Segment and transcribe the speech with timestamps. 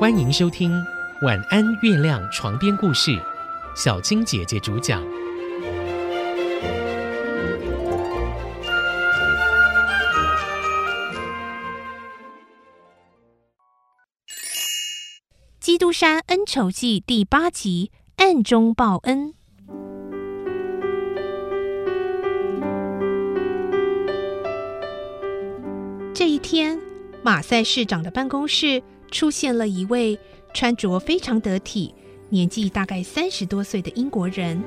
[0.00, 0.72] 欢迎收听
[1.26, 3.20] 《晚安月亮》床边故事，
[3.76, 5.04] 小青姐姐主讲。
[15.60, 19.34] 《基督山恩仇记》第八集：暗中报恩。
[26.14, 26.80] 这一天，
[27.22, 30.18] 马赛市长的办公室出现了一位
[30.54, 31.94] 穿着非常得体、
[32.28, 34.62] 年纪大概三十多岁的英国人。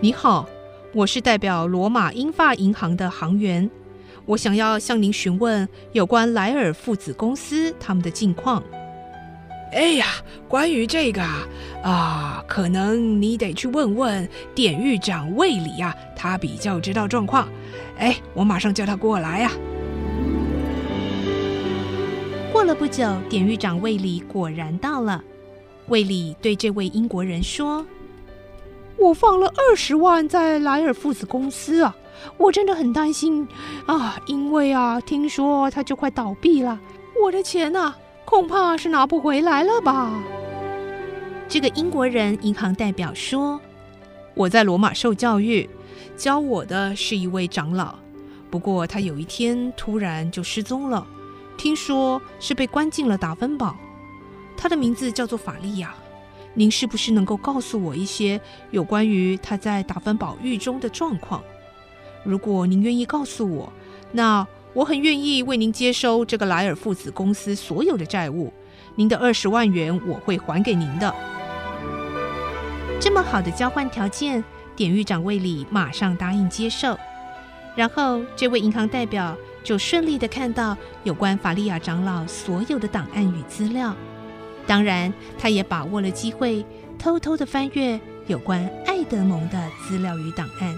[0.00, 0.48] 你好，
[0.92, 3.70] 我是代表罗马英发银行的行员，
[4.26, 8.62] 我想要向您询问有关莱尔父子公司他们的近况。
[9.72, 10.06] 哎呀，
[10.48, 11.46] 关于这个啊，
[11.82, 17.48] 啊，可能你得去问问典狱长卫里呀，他比较知道状况。
[17.96, 19.50] 哎，我马上叫他过来呀。
[22.72, 25.22] 了不久，典狱长卫里果然到了。
[25.88, 27.84] 卫里对这位英国人说
[28.96, 31.94] ：“我放了二十万在莱尔父子公司啊，
[32.38, 33.46] 我真的很担心
[33.84, 36.80] 啊，因为啊，听说他就快倒闭了，
[37.22, 40.10] 我的钱呐。”恐怕是拿不回来了吧？
[41.46, 43.60] 这个英国人银行代表说
[44.32, 45.68] ：“我在罗马受教育，
[46.16, 47.96] 教我的是一位长老。
[48.48, 51.06] 不过他有一天突然就失踪了，
[51.56, 53.76] 听说是被关进了达芬堡。
[54.56, 55.94] 他的名字叫做法利亚。
[56.54, 61.42] 您是不是能够告诉我一些有关于他在达芬堡狱中的状况？
[62.24, 63.72] 如果您愿意告诉我，
[64.12, 68.50] 那……”我很愿意为您接收这个莱尔父子公司所有的债务，
[68.94, 71.14] 您的二十万元我会还给您的。
[72.98, 74.42] 这么好的交换条件，
[74.74, 76.98] 典狱长卫里马上答应接受。
[77.76, 83.94] 然后，这位银行代表就顺利的看到有关法利亚长老所有的档案与资料。
[84.66, 86.64] 当然，他也把握了机会，
[86.98, 90.74] 偷偷的翻阅有关爱德蒙的资料与档案。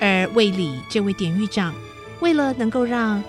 [0.00, 1.74] 而卫里这位典狱长。
[2.20, 3.22] 为了能够让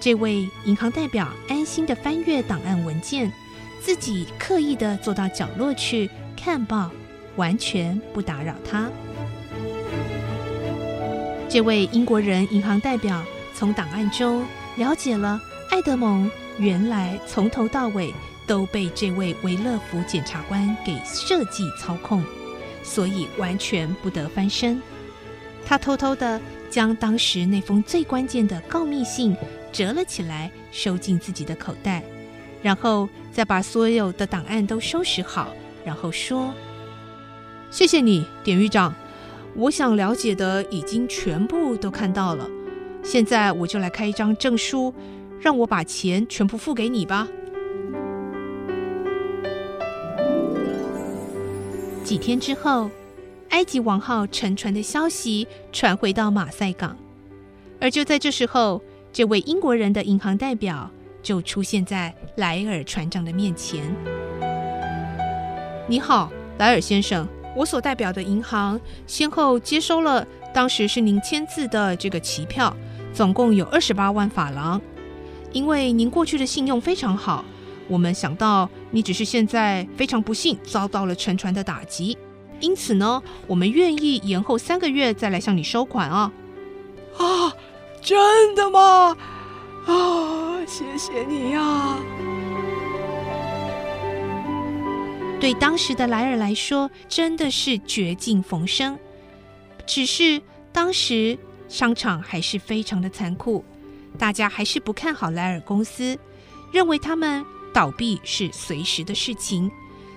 [0.00, 3.30] 这位银行代表安心的翻阅档案文件，
[3.82, 6.90] 自己刻意的坐到角落去看报，
[7.36, 8.88] 完全不打扰他。
[11.50, 13.22] 这位英国人银行代表
[13.60, 14.42] 从档案中
[14.76, 15.38] 了解了
[15.68, 18.10] 爱德蒙原来从头到尾
[18.46, 22.24] 都被这位维勒福检察官给设计操控，
[22.82, 24.80] 所以完全不得翻身。
[25.66, 26.40] 他偷偷的。
[26.70, 29.36] 将当时那封最关键的告密信
[29.72, 32.00] 折了起来，收进自己的口袋，
[32.62, 35.52] 然后再把所有的档案都收拾好，
[35.84, 36.54] 然后说
[37.72, 38.94] ：“谢谢你，典狱长，
[39.56, 42.48] 我想了解的已经全部都看到了。
[43.02, 44.94] 现在我就来开一张证书，
[45.40, 47.28] 让我把钱全部付给你吧。”
[52.04, 52.90] 几天之后。
[53.50, 56.96] 埃及王号沉船的消息传回到马赛港，
[57.80, 58.80] 而就在这时候，
[59.12, 60.88] 这位英国人的银行代表
[61.20, 63.82] 就出现在莱尔船长的面前。
[65.88, 70.24] 你好，莱尔先生，我所代表的银行先后接收了
[70.54, 72.72] 当时是您签字的这个期票，
[73.12, 74.80] 总共有二十八万法郎。
[75.52, 77.44] 因为您过去的信用非常好，
[77.88, 82.16] 我们想到你只是现在非常不幸遭到了沉船的打击。
[82.60, 86.32] 因此呢，我们愿意延后三个月再来向你收款啊！
[87.16, 87.52] 啊，
[88.00, 89.16] 真的吗？
[89.86, 91.96] 啊，谢谢你呀！
[95.40, 98.98] 对当时的莱尔来说，真的是绝境逢生。
[99.86, 100.40] 只是
[100.70, 101.38] 当时
[101.70, 103.64] 商场还是非常的残酷，
[104.18, 106.18] 大家还是不看好莱尔公司，
[106.72, 109.70] 认为他们倒闭是随时的事情。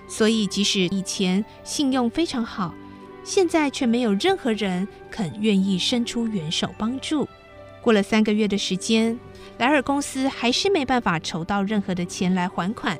[0.08, 2.74] 所以，即使以前信用非常好，
[3.22, 7.26] 现在却没有任何人肯愿意伸出援手帮助。
[7.80, 9.16] 过了三个月的时间，
[9.58, 12.98] 莱尔公司还是没办法筹到任何的钱来还款。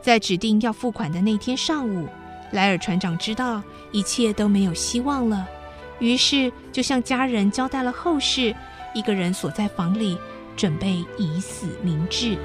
[0.00, 2.08] 在指定要付款的那天上午，
[2.52, 3.60] 莱尔船长知道
[3.90, 5.48] 一切都没有希望了，
[6.02, 8.52] 于是就向家人交代了后事，
[8.92, 10.18] 一个人锁在房里，
[10.56, 12.36] 准备以死明志。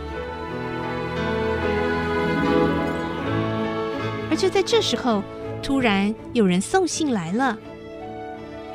[4.30, 5.24] 而就在这时候，
[5.64, 7.58] 突然有人送信来了。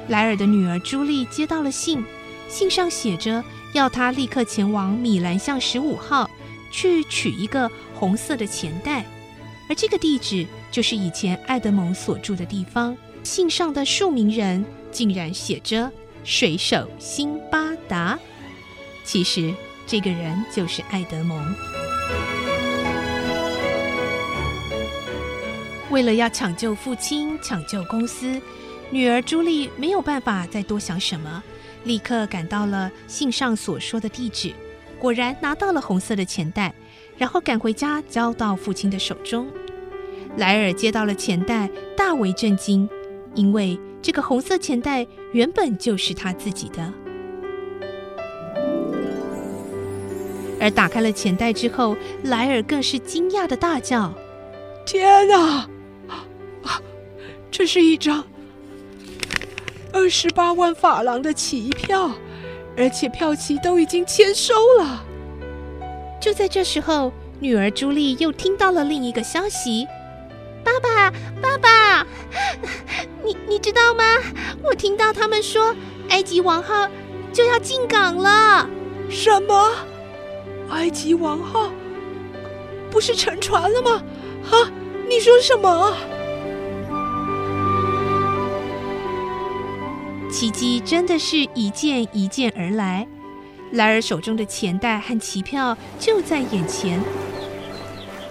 [0.09, 2.05] 莱尔的女儿朱莉接到了信，
[2.49, 3.45] 信上写着
[3.75, 6.29] 要她立刻前往米兰巷十五号
[6.73, 9.05] 去取一个红色的钱袋，
[9.69, 12.97] 而这个地址就是以前爱德蒙所住的地方。
[13.23, 15.91] 信上的署名人竟然写着
[16.25, 18.19] “水手辛巴达”，
[19.05, 19.55] 其实
[19.87, 21.55] 这个人就是爱德蒙。
[25.91, 28.41] 为了要抢救父亲、抢救公司，
[28.91, 31.43] 女儿朱莉没有办法再多想什么，
[31.85, 34.53] 立刻赶到了信上所说的地址，
[34.99, 36.75] 果然拿到了红色的钱袋，
[37.17, 39.47] 然后赶回家交到父亲的手中。
[40.39, 42.89] 莱尔接到了钱袋，大为震惊。
[43.35, 46.93] 因为这个红色钱袋原本就是他自己的。
[50.61, 54.13] 而打开了钱袋之后，莱尔更是惊讶的大叫
[54.87, 55.69] ：“天哪！
[56.63, 56.81] 啊，
[57.51, 58.25] 这是一张
[59.93, 62.13] 二十八万法郎的期票，
[62.77, 65.05] 而且票期都已经签收了。”
[66.23, 69.85] 就在这时候，女儿朱莉又听到了另一个消息
[70.63, 72.07] ：“爸爸，爸爸，
[73.25, 74.05] 你你知道吗？
[74.63, 75.75] 我听到他们说，
[76.09, 76.89] 埃及王号
[77.33, 78.69] 就要进港了。”
[79.09, 79.73] 什么？
[80.71, 81.71] 埃及王号
[82.91, 84.03] 不是沉船了吗？
[84.51, 84.71] 啊，
[85.09, 85.95] 你说什么？
[90.31, 93.07] 奇迹真的是一件一件而来，
[93.73, 96.99] 莱尔手中的钱袋和期票就在眼前。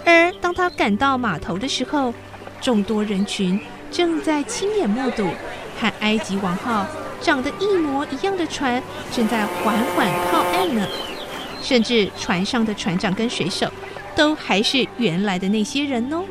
[0.04, 2.12] 而当他赶到码头的时候，
[2.60, 3.58] 众多人群
[3.92, 5.28] 正在亲眼目睹，
[5.78, 6.86] 和埃及王号
[7.20, 10.84] 长得一模一样的船正在缓缓靠岸呢。
[11.60, 13.70] 甚至船上的船长跟水手，
[14.16, 16.24] 都还是原来的那些人哦。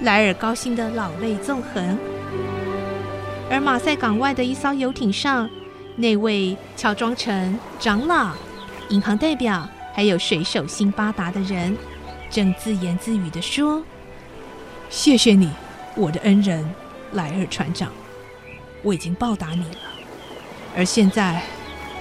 [0.00, 1.98] 莱尔高兴的老泪纵横。
[3.48, 5.48] 而马赛港外的一艘游艇上，
[5.94, 8.32] 那位乔装成长老、
[8.88, 11.76] 银行代表，还有水手辛巴达的人，
[12.28, 13.80] 正自言自语的说
[14.90, 15.48] ：“谢谢你，
[15.94, 16.68] 我的恩人
[17.16, 17.90] 莱尔船长，
[18.82, 19.80] 我已经报答你了。
[20.76, 21.42] 而现在，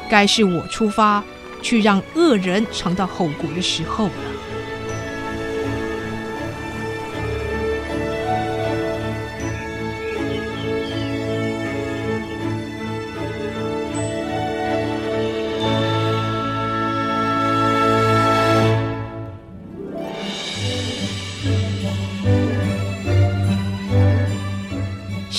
[0.07, 1.23] 该是我出发。”
[1.63, 4.13] 去让恶人尝到后果的时候了。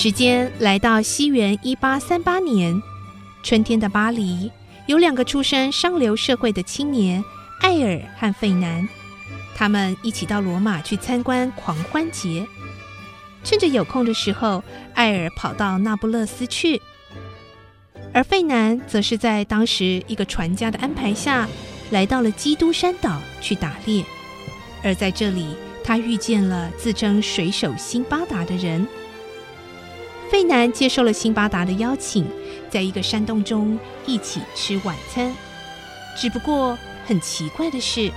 [0.07, 2.81] 时间来到西元一八三八年，
[3.43, 4.49] 春天的巴黎。
[4.85, 7.21] 有两个出身上流社会的青年，
[7.59, 8.87] 艾尔和费南，
[9.53, 12.47] 他们一起到罗马去参观狂欢节。
[13.43, 14.63] 趁着有空的时候，
[14.93, 16.81] 艾尔跑到那不勒斯去，
[18.13, 21.49] 而费南则是在当时一个船家的安排下，
[21.91, 24.05] 来到了基督山岛去打猎。
[24.81, 28.87] 而在这里，他遇见了自称水手辛巴达的人。
[30.29, 32.25] 费南接受了辛巴达的邀请。
[32.69, 35.33] 在一个山洞中一起吃晚餐，
[36.17, 38.11] 只不过很奇怪的是，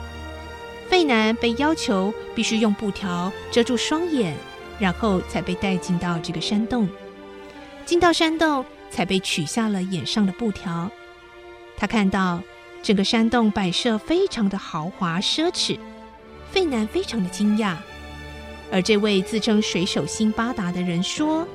[0.89, 4.35] 费南被要求必须用布条遮住双眼，
[4.79, 6.89] 然后才被带进到这个山洞。
[7.87, 10.91] 进到山洞，才被取下了眼上的布条。
[11.77, 12.43] 他看到
[12.83, 15.79] 整个山洞摆设非常的豪华奢侈，
[16.51, 17.77] 费南非常的惊讶。
[18.73, 21.47] 而这位自称水手辛巴达的人说：“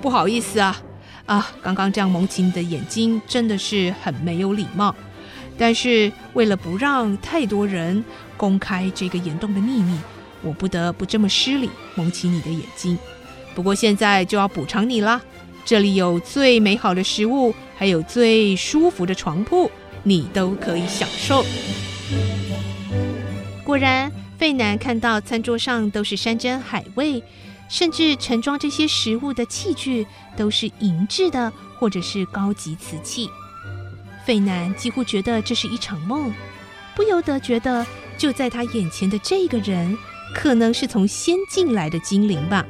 [0.00, 0.80] 不好意思啊。”
[1.26, 4.92] 啊，刚刚这样蒙起你的眼睛，真的是很没有礼貌。
[5.56, 8.04] 但是为了不让太多人
[8.36, 9.96] 公开这个岩洞的秘密，
[10.42, 12.98] 我不得不这么失礼蒙起你的眼睛。
[13.54, 15.20] 不过现在就要补偿你啦，
[15.64, 19.70] 这里有最美好的食物，还有最舒服的床铺，
[20.02, 21.44] 你都可以享受。
[23.62, 27.22] 果然，费南看到餐桌上都是山珍海味。
[27.70, 30.04] 甚至盛装这些食物的器具
[30.36, 33.30] 都是银制的，或者是高级瓷器。
[34.26, 36.34] 费南几乎觉得这是一场梦，
[36.96, 37.86] 不由得觉得
[38.18, 39.96] 就在他眼前的这个人，
[40.34, 42.66] 可能是从仙境来的精灵吧。